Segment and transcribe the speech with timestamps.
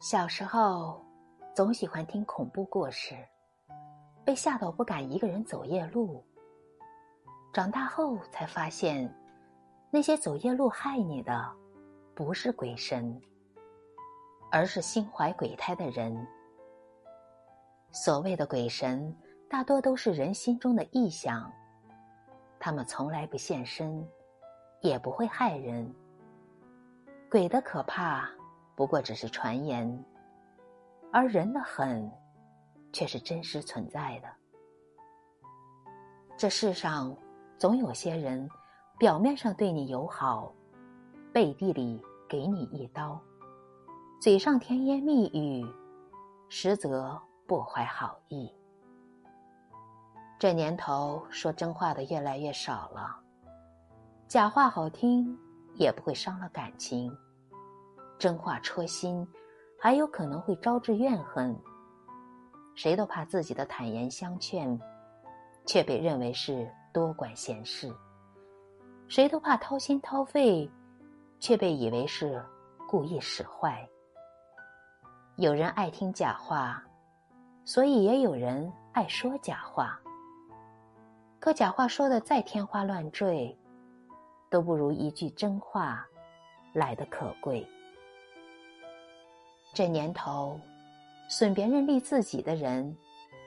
[0.00, 0.98] 小时候，
[1.54, 3.14] 总喜欢听恐怖故事，
[4.24, 6.24] 被吓到不敢一个人走夜路。
[7.52, 9.14] 长大后才发现，
[9.90, 11.54] 那些走夜路害你的，
[12.14, 13.20] 不是鬼神，
[14.50, 16.26] 而是心怀鬼胎的人。
[17.90, 19.14] 所谓的鬼神，
[19.50, 21.52] 大多都是人心中的臆想，
[22.58, 24.02] 他们从来不现身，
[24.80, 25.94] 也不会害人。
[27.30, 28.30] 鬼的可怕。
[28.80, 30.04] 不过只是传言，
[31.12, 32.10] 而人的狠，
[32.94, 34.28] 却是真实存在的。
[36.34, 37.14] 这世上
[37.58, 38.48] 总有些人，
[38.98, 40.50] 表面上对你友好，
[41.30, 43.20] 背地里给你一刀，
[44.18, 45.62] 嘴上甜言蜜语，
[46.48, 48.50] 实则不怀好意。
[50.38, 53.14] 这年头说真话的越来越少了，
[54.26, 55.38] 假话好听，
[55.74, 57.14] 也不会伤了感情。
[58.20, 59.26] 真话戳心，
[59.78, 61.58] 还有可能会招致怨恨。
[62.74, 64.78] 谁都怕自己的坦言相劝，
[65.64, 67.88] 却被认为是多管闲事；
[69.08, 70.70] 谁都怕掏心掏肺，
[71.38, 72.44] 却被以为是
[72.86, 73.88] 故意使坏。
[75.36, 76.84] 有人爱听假话，
[77.64, 79.98] 所以也有人爱说假话。
[81.38, 83.58] 可假话说的再天花乱坠，
[84.50, 86.06] 都不如一句真话
[86.74, 87.66] 来的可贵。
[89.72, 90.60] 这年头，
[91.28, 92.96] 损别人利自己的人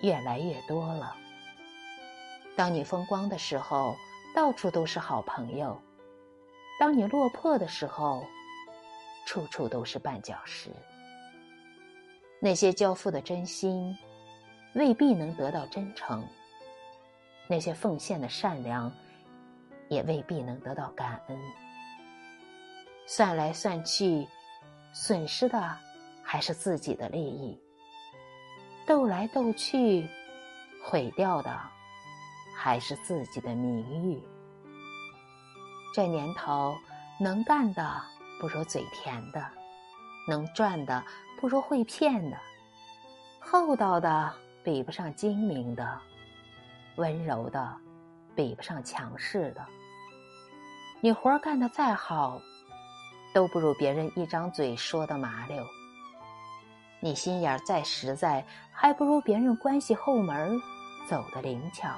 [0.02, 1.16] 越来越多了。
[2.56, 3.96] 当你风光的时候，
[4.34, 5.76] 到处都是好朋友；
[6.80, 8.24] 当你落魄的时候，
[9.26, 10.70] 处处都是绊脚石。
[12.40, 13.98] 那些交付的真心，
[14.76, 16.22] 未必能得到真诚；
[17.48, 18.92] 那些奉献的善良，
[19.90, 21.38] 也未必能得到感恩。
[23.06, 24.26] 算来算去，
[24.94, 25.78] 损失的。
[26.34, 27.62] 还是自己的利益，
[28.88, 30.10] 斗来斗去，
[30.84, 31.56] 毁掉的
[32.58, 34.20] 还是自己的名誉。
[35.94, 36.76] 这年头，
[37.20, 38.02] 能干的
[38.42, 39.48] 不如嘴甜的，
[40.28, 41.04] 能赚的
[41.40, 42.38] 不如会骗的，
[43.40, 46.02] 厚道的比不上精明的，
[46.96, 47.78] 温柔的
[48.36, 49.64] 比不上强势的。
[51.00, 52.42] 你活干得再好，
[53.36, 55.64] 都不如别人一张嘴说的麻溜。
[57.04, 60.58] 你心眼儿再实在，还不如别人关系后门
[61.06, 61.94] 走的灵巧。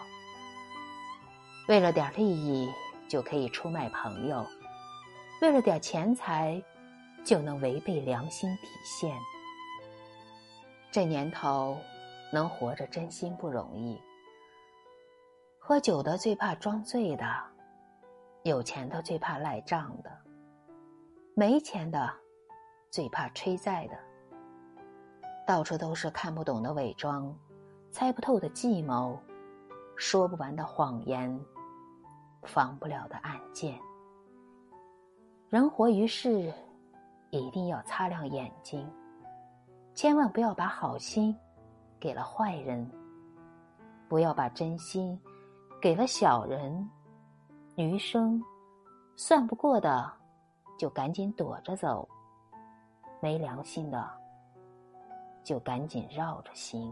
[1.67, 2.67] 为了点利益
[3.07, 4.43] 就可以出卖朋友，
[5.43, 6.59] 为了点钱财
[7.23, 9.16] 就能违背良心底线。
[10.91, 11.77] 这年头，
[12.33, 14.01] 能活着真心不容易。
[15.59, 17.23] 喝酒的最怕装醉的，
[18.41, 20.09] 有钱的最怕赖账的，
[21.35, 22.11] 没钱的
[22.89, 24.14] 最怕吹债的。
[25.45, 27.31] 到处都是看不懂的伪装，
[27.91, 29.17] 猜不透的计谋，
[29.95, 31.39] 说不完的谎言，
[32.44, 33.79] 防不了的暗箭。
[35.50, 36.51] 人活于世，
[37.29, 38.89] 一定要擦亮眼睛，
[39.94, 41.38] 千万不要把好心
[42.00, 42.89] 给了坏人，
[44.09, 45.19] 不要把真心
[45.79, 46.89] 给了小人。
[47.75, 48.41] 余生
[49.16, 50.11] 算不过的，
[50.79, 52.07] 就赶紧躲着走；
[53.22, 54.24] 没良心的。
[55.45, 56.91] 就赶紧绕着行。